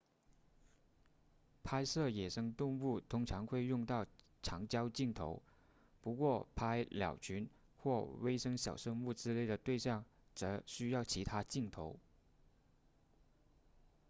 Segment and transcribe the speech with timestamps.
[1.61, 4.03] 拍摄野生动物通常会用到
[4.41, 5.43] 长焦镜头
[6.01, 10.03] 不过拍鸟群或微小生物之类的对象
[10.33, 11.99] 则需要其他镜头